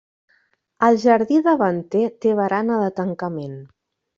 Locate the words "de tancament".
2.85-3.57